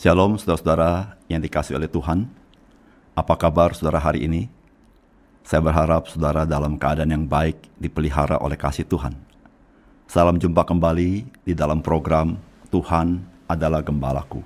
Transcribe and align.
Shalom 0.00 0.40
saudara-saudara 0.40 1.20
yang 1.28 1.44
dikasih 1.44 1.76
oleh 1.76 1.84
Tuhan. 1.84 2.24
Apa 3.12 3.36
kabar 3.36 3.76
saudara 3.76 4.00
hari 4.00 4.24
ini? 4.24 4.48
Saya 5.44 5.60
berharap 5.60 6.08
saudara 6.08 6.48
dalam 6.48 6.80
keadaan 6.80 7.12
yang 7.12 7.28
baik 7.28 7.68
dipelihara 7.76 8.40
oleh 8.40 8.56
kasih 8.56 8.88
Tuhan. 8.88 9.12
Salam 10.08 10.40
jumpa 10.40 10.64
kembali 10.64 11.28
di 11.44 11.52
dalam 11.52 11.84
program 11.84 12.40
Tuhan 12.72 13.20
adalah 13.44 13.84
Gembalaku. 13.84 14.40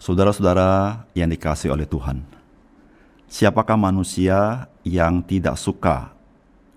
Saudara-saudara 0.00 1.04
yang 1.12 1.28
dikasih 1.28 1.76
oleh 1.76 1.84
Tuhan. 1.84 2.24
Siapakah 3.28 3.76
manusia 3.76 4.72
yang 4.88 5.20
tidak 5.20 5.60
suka 5.60 6.16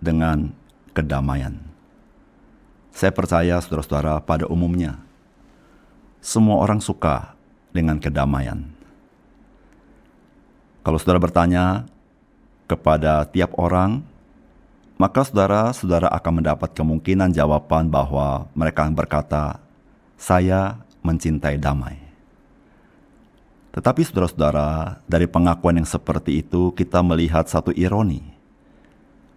dengan 0.03 0.51
kedamaian? 0.91 1.55
Saya 2.91 3.15
percaya 3.15 3.55
saudara-saudara 3.63 4.19
pada 4.19 4.51
umumnya 4.51 4.99
semua 6.21 6.61
orang 6.61 6.77
suka 6.77 7.33
dengan 7.73 7.97
kedamaian. 7.97 8.61
Kalau 10.85 10.97
saudara 11.01 11.17
bertanya 11.17 11.89
kepada 12.69 13.25
tiap 13.25 13.57
orang, 13.57 14.05
maka 15.01 15.25
saudara-saudara 15.25 16.13
akan 16.13 16.33
mendapat 16.45 16.77
kemungkinan 16.77 17.33
jawaban 17.33 17.89
bahwa 17.89 18.45
mereka 18.53 18.85
berkata, 18.93 19.57
"Saya 20.15 20.77
mencintai 21.01 21.57
damai." 21.57 21.97
Tetapi 23.73 24.05
saudara-saudara, 24.05 25.01
dari 25.09 25.25
pengakuan 25.25 25.81
yang 25.81 25.89
seperti 25.89 26.45
itu 26.45 26.69
kita 26.77 27.01
melihat 27.01 27.49
satu 27.49 27.73
ironi 27.73 28.21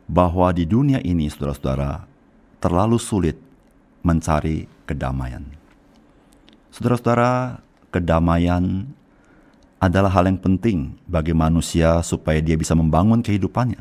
bahwa 0.05 0.53
di 0.53 0.69
dunia 0.69 1.01
ini 1.01 1.33
saudara-saudara 1.33 2.05
terlalu 2.61 3.01
sulit 3.01 3.41
mencari 4.05 4.69
kedamaian. 4.85 5.64
Saudara-saudara, 6.75 7.63
kedamaian 7.95 8.91
adalah 9.79 10.11
hal 10.11 10.27
yang 10.27 10.43
penting 10.43 10.99
bagi 11.07 11.31
manusia 11.31 12.03
supaya 12.03 12.43
dia 12.43 12.59
bisa 12.59 12.75
membangun 12.75 13.23
kehidupannya. 13.23 13.79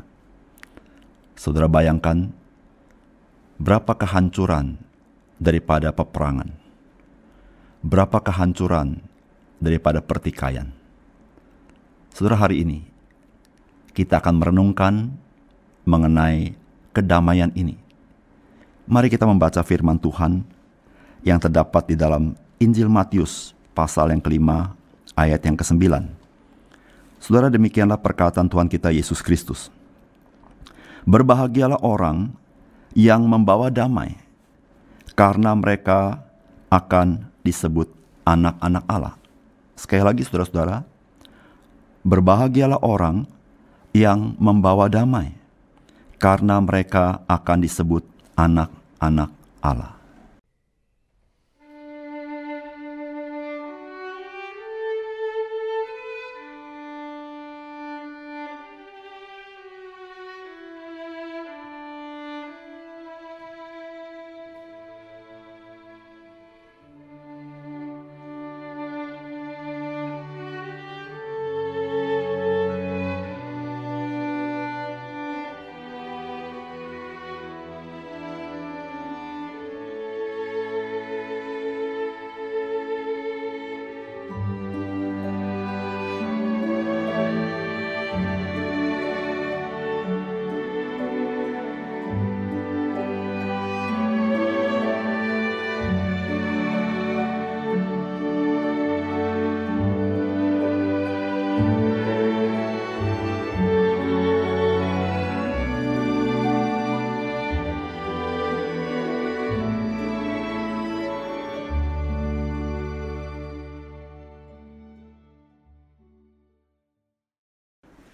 Saudara 1.33 1.65
bayangkan 1.65 2.29
berapa 3.57 3.97
kehancuran 3.97 4.77
daripada 5.41 5.89
peperangan. 5.89 6.53
Berapa 7.81 8.21
kehancuran 8.21 9.01
daripada 9.57 9.97
pertikaian. 9.97 10.69
Saudara 12.13 12.45
hari 12.45 12.61
ini 12.61 12.85
kita 13.97 14.21
akan 14.21 14.37
merenungkan 14.37 15.09
mengenai 15.81 16.53
kedamaian 16.93 17.49
ini. 17.57 17.73
Mari 18.85 19.09
kita 19.09 19.25
membaca 19.25 19.65
firman 19.65 19.97
Tuhan 19.97 20.45
yang 21.25 21.41
terdapat 21.41 21.89
di 21.89 21.97
dalam 21.97 22.42
Injil 22.63 22.87
Matius 22.87 23.51
pasal 23.75 24.15
yang 24.15 24.23
kelima 24.23 24.71
ayat 25.19 25.43
yang 25.43 25.59
kesembilan. 25.59 26.07
Saudara 27.19 27.51
demikianlah 27.51 27.99
perkataan 27.99 28.47
Tuhan 28.47 28.71
kita 28.71 28.87
Yesus 28.95 29.19
Kristus. 29.19 29.67
Berbahagialah 31.03 31.83
orang 31.83 32.31
yang 32.95 33.27
membawa 33.27 33.67
damai, 33.67 34.15
karena 35.19 35.51
mereka 35.51 36.23
akan 36.71 37.27
disebut 37.43 37.91
anak-anak 38.23 38.83
Allah. 38.87 39.15
Sekali 39.75 40.03
lagi 40.03 40.23
saudara-saudara, 40.23 40.87
berbahagialah 42.07 42.79
orang 42.79 43.27
yang 43.91 44.39
membawa 44.39 44.87
damai, 44.87 45.35
karena 46.19 46.63
mereka 46.63 47.19
akan 47.27 47.59
disebut 47.59 48.07
anak-anak 48.39 49.31
Allah. 49.59 50.02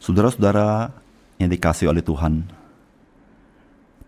Saudara-saudara 0.10 0.90
yang 1.38 1.54
dikasih 1.54 1.94
oleh 1.94 2.02
Tuhan, 2.02 2.50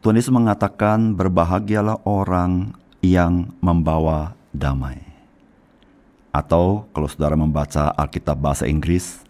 Tuhan 0.02 0.18
Yesus 0.18 0.34
mengatakan 0.34 1.14
berbahagialah 1.14 2.02
orang 2.10 2.74
yang 3.06 3.54
membawa 3.62 4.34
damai. 4.50 4.98
Atau 6.34 6.90
kalau 6.90 7.06
saudara 7.06 7.38
membaca 7.38 7.94
Alkitab 7.94 8.34
bahasa 8.34 8.66
Inggris, 8.66 9.22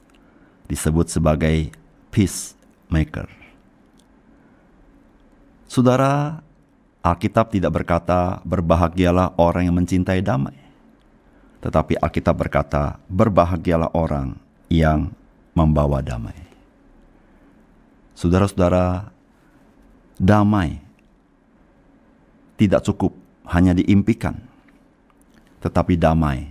disebut 0.71 1.11
sebagai 1.11 1.75
peacemaker. 2.07 3.27
Saudara, 5.67 6.39
Alkitab 7.03 7.51
tidak 7.51 7.83
berkata 7.83 8.39
berbahagialah 8.47 9.35
orang 9.35 9.67
yang 9.67 9.75
mencintai 9.75 10.23
damai. 10.23 10.55
Tetapi 11.59 11.99
Alkitab 11.99 12.39
berkata 12.39 12.95
berbahagialah 13.11 13.91
orang 13.91 14.39
yang 14.71 15.11
membawa 15.51 15.99
damai. 15.99 16.50
Saudara-saudara, 18.21 19.09
damai 20.21 20.77
tidak 22.53 22.85
cukup 22.85 23.17
hanya 23.49 23.73
diimpikan, 23.73 24.37
tetapi 25.65 25.97
damai 25.97 26.45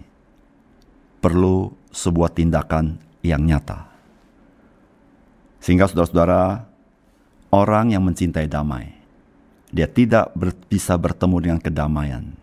perlu 1.23 1.71
sebuah 1.95 2.35
tindakan 2.35 2.99
yang 3.23 3.47
nyata. 3.47 3.87
Sehingga 5.63 5.87
saudara-saudara, 5.87 6.67
orang 7.55 7.95
yang 7.95 8.03
mencintai 8.03 8.51
damai, 8.51 8.91
dia 9.71 9.87
tidak 9.87 10.35
ber, 10.35 10.51
bisa 10.67 10.99
bertemu 10.99 11.37
dengan 11.39 11.61
kedamaian 11.63 12.35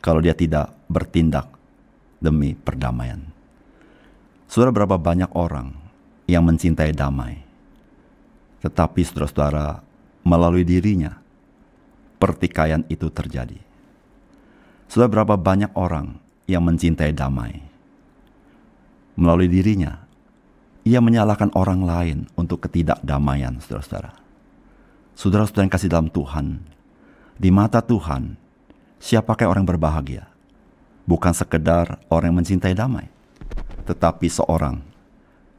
kalau 0.00 0.24
dia 0.24 0.32
tidak 0.32 0.72
bertindak 0.88 1.52
demi 2.24 2.56
perdamaian. 2.56 3.20
Saudara 4.48 4.72
berapa 4.72 4.96
banyak 4.96 5.28
orang 5.36 5.76
yang 6.24 6.46
mencintai 6.46 6.94
damai, 6.94 7.45
tetapi 8.64 9.00
saudara-saudara, 9.04 9.82
melalui 10.26 10.62
dirinya, 10.62 11.18
pertikaian 12.16 12.82
itu 12.88 13.08
terjadi. 13.12 13.58
Sudah 14.86 15.10
berapa 15.10 15.34
banyak 15.34 15.74
orang 15.74 16.16
yang 16.46 16.62
mencintai 16.62 17.10
damai. 17.10 17.60
Melalui 19.18 19.50
dirinya, 19.50 20.06
ia 20.86 21.02
menyalahkan 21.02 21.50
orang 21.56 21.82
lain 21.82 22.18
untuk 22.38 22.62
ketidakdamaian, 22.64 23.58
saudara-saudara. 23.58 24.12
Saudara-saudara 25.16 25.64
yang 25.66 25.72
kasih 25.72 25.90
dalam 25.90 26.08
Tuhan, 26.12 26.62
di 27.36 27.50
mata 27.50 27.80
Tuhan, 27.80 28.36
siapakah 29.00 29.48
orang 29.48 29.64
berbahagia? 29.64 30.36
bukan 31.06 31.32
sekedar 31.32 32.02
orang 32.10 32.34
yang 32.34 32.38
mencintai 32.42 32.74
damai, 32.74 33.06
tetapi 33.86 34.26
seorang 34.26 34.82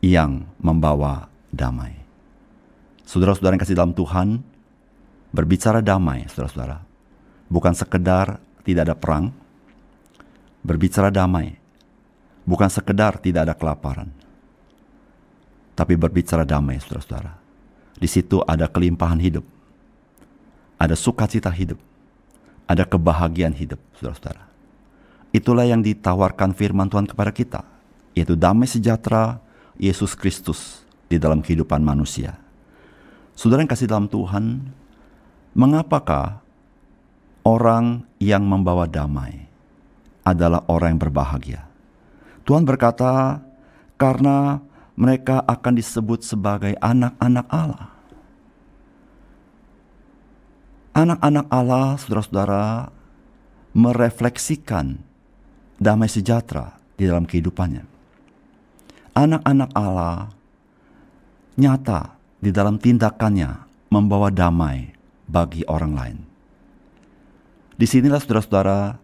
yang 0.03 0.45
membawa 0.59 1.31
damai. 1.49 1.95
Saudara-saudara 3.07 3.55
yang 3.55 3.63
kasih 3.63 3.79
dalam 3.79 3.95
Tuhan, 3.95 4.43
berbicara 5.31 5.79
damai, 5.79 6.27
saudara-saudara, 6.27 6.83
bukan 7.47 7.71
sekedar 7.71 8.35
tidak 8.67 8.83
ada 8.83 8.95
perang, 8.99 9.31
berbicara 10.59 11.07
damai, 11.07 11.55
bukan 12.43 12.67
sekedar 12.67 13.15
tidak 13.23 13.47
ada 13.47 13.55
kelaparan, 13.55 14.11
tapi 15.71 15.95
berbicara 15.95 16.43
damai, 16.43 16.83
saudara-saudara. 16.83 17.31
Di 17.95 18.11
situ 18.11 18.43
ada 18.43 18.67
kelimpahan 18.67 19.23
hidup, 19.23 19.47
ada 20.75 20.91
sukacita 20.99 21.47
hidup, 21.47 21.79
ada 22.67 22.83
kebahagiaan 22.83 23.55
hidup, 23.55 23.79
saudara-saudara. 23.95 24.51
Itulah 25.31 25.63
yang 25.63 25.79
ditawarkan 25.79 26.51
firman 26.51 26.91
Tuhan 26.91 27.07
kepada 27.07 27.31
kita, 27.31 27.63
yaitu 28.11 28.35
damai 28.35 28.67
sejahtera 28.67 29.39
Yesus 29.79 30.11
Kristus 30.11 30.83
di 31.07 31.15
dalam 31.15 31.39
kehidupan 31.39 31.79
manusia. 31.79 32.46
Saudara 33.37 33.61
yang 33.61 33.69
kasih 33.69 33.85
dalam 33.85 34.09
Tuhan, 34.09 34.73
mengapakah 35.53 36.41
orang 37.45 38.01
yang 38.17 38.41
membawa 38.41 38.89
damai 38.89 39.45
adalah 40.25 40.65
orang 40.65 40.97
yang 40.97 41.01
berbahagia? 41.05 41.61
Tuhan 42.49 42.65
berkata, 42.65 43.37
karena 44.01 44.57
mereka 44.97 45.45
akan 45.45 45.77
disebut 45.77 46.25
sebagai 46.25 46.73
anak-anak 46.81 47.45
Allah. 47.53 47.93
Anak-anak 50.97 51.45
Allah, 51.53 51.93
saudara-saudara, 52.01 52.89
merefleksikan 53.77 54.97
damai 55.77 56.09
sejahtera 56.09 56.73
di 56.97 57.05
dalam 57.05 57.29
kehidupannya. 57.29 57.85
Anak-anak 59.13 59.69
Allah 59.77 60.33
nyata 61.53 62.16
di 62.37 62.53
dalam 62.53 62.77
tindakannya 62.77 63.65
membawa 63.89 64.29
damai 64.29 64.93
bagi 65.25 65.65
orang 65.65 65.93
lain. 65.93 66.17
Di 67.77 67.85
sinilah 67.85 68.17
saudara-saudara 68.17 68.97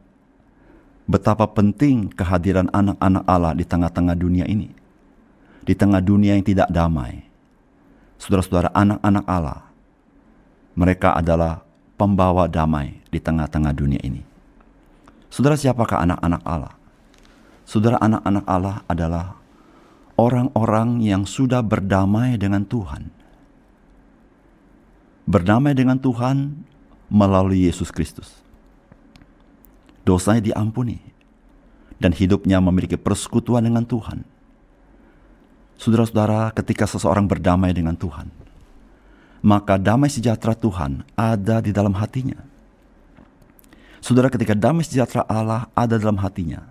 betapa 1.05 1.45
penting 1.51 2.09
kehadiran 2.09 2.71
anak-anak 2.73 3.23
Allah 3.29 3.53
di 3.53 3.65
tengah-tengah 3.65 4.17
dunia 4.17 4.45
ini. 4.49 4.71
Di 5.63 5.73
tengah 5.77 6.03
dunia 6.03 6.35
yang 6.35 6.43
tidak 6.43 6.67
damai. 6.73 7.23
Saudara-saudara 8.19 8.71
anak-anak 8.71 9.25
Allah, 9.27 9.61
mereka 10.73 11.15
adalah 11.15 11.63
pembawa 11.99 12.47
damai 12.47 12.99
di 13.11 13.19
tengah-tengah 13.19 13.73
dunia 13.75 14.01
ini. 14.03 14.23
Saudara 15.29 15.57
siapakah 15.57 16.03
anak-anak 16.03 16.41
Allah? 16.45 16.73
Saudara 17.63 17.97
anak-anak 18.01 18.45
Allah 18.45 18.75
adalah 18.85 19.25
orang-orang 20.19 21.01
yang 21.01 21.23
sudah 21.25 21.63
berdamai 21.63 22.37
dengan 22.37 22.67
Tuhan. 22.67 23.22
Berdamai 25.23 25.71
dengan 25.71 25.95
Tuhan 25.95 26.51
melalui 27.07 27.65
Yesus 27.67 27.89
Kristus. 27.89 28.43
Dosanya 30.03 30.43
diampuni 30.43 30.99
dan 31.95 32.11
hidupnya 32.11 32.59
memiliki 32.59 32.99
persekutuan 32.99 33.63
dengan 33.63 33.87
Tuhan. 33.87 34.27
Saudara-saudara, 35.79 36.51
ketika 36.51 36.83
seseorang 36.83 37.23
berdamai 37.23 37.71
dengan 37.71 37.95
Tuhan, 37.95 38.27
maka 39.43 39.79
damai 39.79 40.11
sejahtera 40.11 40.55
Tuhan 40.55 41.07
ada 41.15 41.59
di 41.63 41.71
dalam 41.71 41.95
hatinya. 41.95 42.39
Saudara, 44.03 44.27
ketika 44.27 44.55
damai 44.55 44.83
sejahtera 44.83 45.23
Allah 45.27 45.71
ada 45.71 45.95
dalam 45.95 46.19
hatinya, 46.19 46.63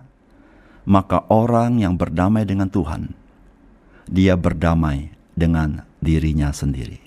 maka 0.85 1.25
orang 1.29 1.81
yang 1.81 1.97
berdamai 1.97 2.45
dengan 2.45 2.69
Tuhan, 2.69 3.13
dia 4.05 4.37
berdamai 4.37 5.09
dengan 5.33 5.81
dirinya 6.01 6.53
sendiri. 6.53 7.02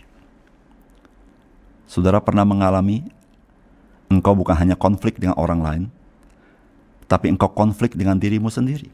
Saudara 1.86 2.18
pernah 2.18 2.42
mengalami 2.42 3.06
engkau 4.10 4.34
bukan 4.34 4.54
hanya 4.58 4.74
konflik 4.74 5.18
dengan 5.18 5.38
orang 5.38 5.60
lain, 5.62 5.84
tapi 7.06 7.30
engkau 7.30 7.50
konflik 7.50 7.94
dengan 7.94 8.18
dirimu 8.18 8.50
sendiri. 8.50 8.90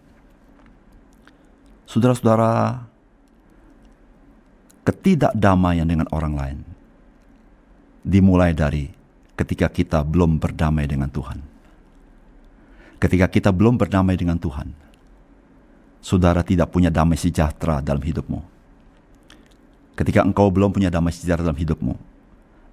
Saudara-saudara, 1.88 2.84
ketidakdamaian 4.84 5.88
dengan 5.88 6.08
orang 6.12 6.34
lain 6.36 6.58
dimulai 8.02 8.52
dari 8.52 8.90
ketika 9.36 9.70
kita 9.70 10.00
belum 10.04 10.36
berdamai 10.36 10.84
dengan 10.84 11.08
Tuhan. 11.08 11.40
Ketika 13.02 13.26
kita 13.26 13.50
belum 13.50 13.80
berdamai 13.80 14.14
dengan 14.14 14.38
Tuhan, 14.38 14.70
saudara 15.98 16.46
tidak 16.46 16.70
punya 16.70 16.86
damai 16.86 17.18
sejahtera 17.18 17.82
dalam 17.82 17.98
hidupmu. 17.98 18.38
Ketika 19.98 20.22
engkau 20.22 20.50
belum 20.54 20.70
punya 20.70 20.86
damai 20.86 21.10
sejahtera 21.10 21.50
dalam 21.50 21.58
hidupmu, 21.58 21.94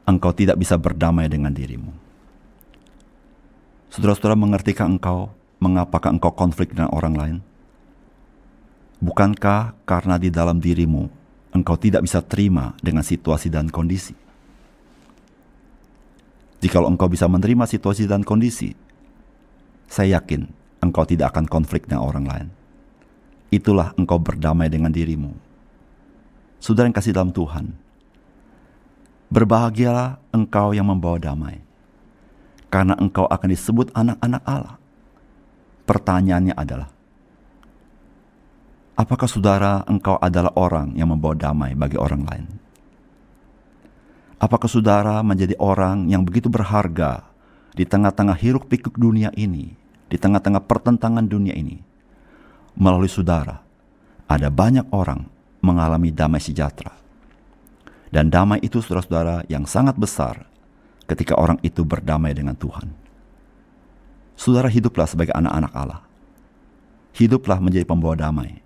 engkau 0.09 0.33
tidak 0.33 0.57
bisa 0.57 0.73
berdamai 0.81 1.29
dengan 1.29 1.53
dirimu. 1.53 1.93
Saudara-saudara 3.93 4.33
mengertikah 4.33 4.89
engkau 4.89 5.29
mengapakah 5.61 6.09
engkau 6.09 6.33
konflik 6.33 6.73
dengan 6.73 6.89
orang 6.89 7.13
lain? 7.13 7.37
Bukankah 8.99 9.77
karena 9.85 10.17
di 10.17 10.33
dalam 10.33 10.57
dirimu 10.57 11.19
engkau 11.53 11.77
tidak 11.77 12.05
bisa 12.05 12.21
terima 12.21 12.77
dengan 12.81 13.05
situasi 13.05 13.49
dan 13.49 13.69
kondisi. 13.69 14.13
Jikalau 16.59 16.91
engkau 16.91 17.07
bisa 17.07 17.23
menerima 17.25 17.63
situasi 17.63 18.03
dan 18.03 18.21
kondisi, 18.21 18.75
saya 19.87 20.19
yakin 20.19 20.43
engkau 20.83 21.07
tidak 21.07 21.31
akan 21.31 21.47
konflik 21.47 21.87
dengan 21.87 22.03
orang 22.03 22.25
lain. 22.27 22.47
Itulah 23.49 23.95
engkau 23.95 24.19
berdamai 24.19 24.67
dengan 24.67 24.91
dirimu. 24.91 25.31
Saudara 26.59 26.91
yang 26.91 26.97
kasih 26.99 27.15
dalam 27.15 27.31
Tuhan, 27.31 27.71
berbahagialah 29.29 30.17
engkau 30.33 30.73
yang 30.73 30.89
membawa 30.89 31.21
damai, 31.21 31.61
karena 32.73 32.97
engkau 32.97 33.29
akan 33.29 33.49
disebut 33.49 33.93
anak-anak 33.93 34.43
Allah. 34.45 34.77
Pertanyaannya 35.85 36.53
adalah, 36.53 36.89
Apakah 38.99 39.31
saudara 39.31 39.87
engkau 39.87 40.19
adalah 40.19 40.51
orang 40.59 40.91
yang 40.91 41.07
membawa 41.07 41.31
damai 41.31 41.71
bagi 41.71 41.95
orang 41.95 42.19
lain? 42.27 42.45
Apakah 44.43 44.67
saudara 44.67 45.23
menjadi 45.23 45.55
orang 45.55 46.11
yang 46.11 46.27
begitu 46.27 46.51
berharga 46.51 47.23
di 47.79 47.87
tengah-tengah 47.87 48.35
hiruk 48.35 48.67
pikuk 48.67 48.99
dunia 48.99 49.31
ini, 49.39 49.71
di 50.11 50.19
tengah-tengah 50.19 50.67
pertentangan 50.67 51.23
dunia 51.23 51.55
ini? 51.55 51.79
Melalui 52.75 53.07
saudara, 53.07 53.63
ada 54.27 54.51
banyak 54.51 54.91
orang 54.91 55.31
mengalami 55.63 56.11
damai 56.11 56.43
sejahtera. 56.43 56.98
Dan 58.09 58.33
damai 58.33 58.57
itu 58.65 58.81
saudara-saudara 58.81 59.45
yang 59.49 59.69
sangat 59.69 59.93
besar 59.97 60.49
ketika 61.05 61.37
orang 61.37 61.61
itu 61.61 61.85
berdamai 61.85 62.33
dengan 62.33 62.57
Tuhan. 62.57 62.89
Saudara 64.33 64.71
hiduplah 64.71 65.05
sebagai 65.05 65.35
anak-anak 65.37 65.73
Allah. 65.77 66.01
Hiduplah 67.13 67.61
menjadi 67.61 67.85
pembawa 67.85 68.17
damai 68.17 68.61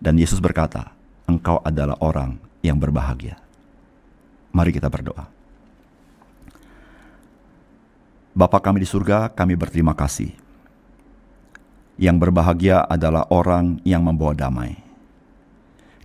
dan 0.00 0.18
Yesus 0.18 0.42
berkata, 0.42 0.90
engkau 1.24 1.62
adalah 1.62 1.94
orang 2.02 2.38
yang 2.64 2.78
berbahagia. 2.78 3.38
Mari 4.54 4.70
kita 4.74 4.90
berdoa. 4.90 5.26
Bapa 8.34 8.58
kami 8.58 8.82
di 8.82 8.88
surga, 8.88 9.30
kami 9.30 9.54
berterima 9.54 9.94
kasih. 9.94 10.34
Yang 11.94 12.16
berbahagia 12.26 12.82
adalah 12.82 13.30
orang 13.30 13.78
yang 13.86 14.02
membawa 14.02 14.34
damai. 14.34 14.74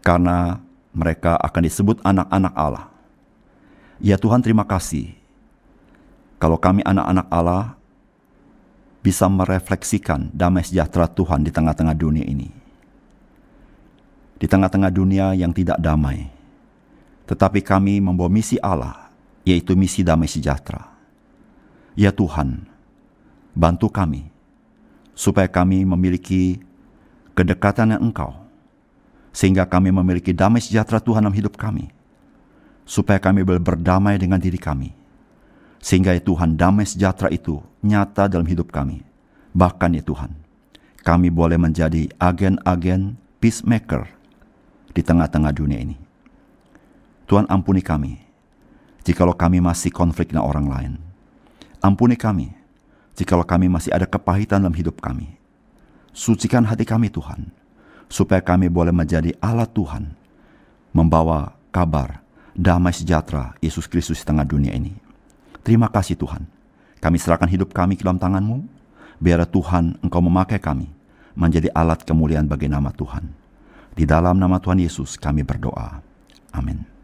Karena 0.06 0.62
mereka 0.92 1.38
akan 1.40 1.62
disebut 1.66 1.98
anak-anak 2.02 2.54
Allah. 2.54 2.86
Ya 4.00 4.16
Tuhan 4.16 4.42
terima 4.42 4.64
kasih. 4.64 5.14
Kalau 6.40 6.56
kami 6.56 6.82
anak-anak 6.88 7.28
Allah 7.28 7.76
bisa 9.04 9.28
merefleksikan 9.28 10.32
damai 10.32 10.64
sejahtera 10.64 11.08
Tuhan 11.08 11.44
di 11.44 11.52
tengah-tengah 11.52 11.96
dunia 11.96 12.24
ini 12.24 12.60
di 14.40 14.48
tengah-tengah 14.48 14.90
dunia 14.90 15.36
yang 15.36 15.52
tidak 15.52 15.78
damai. 15.78 16.32
Tetapi 17.28 17.62
kami 17.62 18.00
membawa 18.00 18.32
misi 18.32 18.58
Allah, 18.64 19.12
yaitu 19.44 19.76
misi 19.76 20.02
damai 20.02 20.32
sejahtera. 20.32 20.90
Ya 21.94 22.10
Tuhan, 22.16 22.66
bantu 23.54 23.92
kami, 23.92 24.32
supaya 25.14 25.46
kami 25.46 25.84
memiliki 25.84 26.64
kedekatan 27.36 27.94
yang 27.94 28.10
Engkau, 28.10 28.34
sehingga 29.30 29.66
kami 29.66 29.94
memiliki 29.94 30.34
damai 30.34 30.62
sejahtera 30.62 31.00
Tuhan 31.02 31.26
dalam 31.26 31.36
hidup 31.36 31.56
kami, 31.56 31.90
supaya 32.86 33.22
kami 33.22 33.46
boleh 33.46 33.62
berdamai 33.62 34.18
dengan 34.18 34.42
diri 34.42 34.58
kami, 34.58 34.92
sehingga 35.80 36.18
ya 36.18 36.22
Tuhan 36.22 36.58
damai 36.58 36.86
sejahtera 36.90 37.30
itu 37.30 37.62
nyata 37.86 38.28
dalam 38.28 38.46
hidup 38.50 38.74
kami. 38.74 39.06
Bahkan 39.54 39.98
ya 39.98 40.04
Tuhan, 40.06 40.34
kami 41.02 41.34
boleh 41.34 41.58
menjadi 41.58 42.10
agen-agen 42.22 43.18
peacemaker 43.42 44.06
di 44.94 45.02
tengah-tengah 45.02 45.54
dunia 45.54 45.80
ini. 45.82 45.98
Tuhan 47.26 47.46
ampuni 47.50 47.82
kami, 47.86 48.18
jikalau 49.06 49.38
kami 49.38 49.62
masih 49.62 49.94
konflik 49.94 50.34
dengan 50.34 50.50
orang 50.50 50.66
lain. 50.70 50.94
Ampuni 51.82 52.18
kami, 52.18 52.52
jikalau 53.14 53.46
kami 53.46 53.70
masih 53.70 53.94
ada 53.94 54.10
kepahitan 54.10 54.62
dalam 54.62 54.76
hidup 54.76 54.98
kami. 55.00 55.38
Sucikan 56.10 56.66
hati 56.66 56.84
kami 56.84 57.08
Tuhan, 57.14 57.54
supaya 58.10 58.42
kami 58.42 58.68
boleh 58.68 58.92
menjadi 58.92 59.32
alat 59.40 59.70
Tuhan, 59.72 60.12
membawa 60.92 61.54
kabar 61.70 62.26
damai 62.58 62.92
sejahtera 62.92 63.56
Yesus 63.64 63.88
Kristus 63.88 64.20
di 64.20 64.26
tengah 64.28 64.44
dunia 64.44 64.74
ini. 64.74 64.92
Terima 65.64 65.88
kasih 65.88 66.18
Tuhan. 66.18 66.44
Kami 67.00 67.16
serahkan 67.16 67.48
hidup 67.48 67.72
kami 67.72 67.96
ke 67.96 68.04
dalam 68.04 68.20
tanganmu. 68.20 68.82
Biar 69.20 69.44
Tuhan 69.48 70.00
Engkau 70.04 70.24
memakai 70.24 70.60
kami 70.60 70.88
menjadi 71.36 71.72
alat 71.72 72.04
kemuliaan 72.04 72.48
bagi 72.48 72.68
nama 72.68 72.92
Tuhan. 72.92 73.24
Di 73.96 74.04
dalam 74.08 74.36
nama 74.40 74.60
Tuhan 74.60 74.80
Yesus 74.80 75.16
kami 75.16 75.44
berdoa. 75.44 76.00
Amin. 76.56 76.99